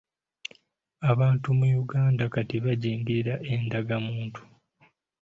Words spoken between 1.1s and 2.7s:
Abantu mu Uganda kati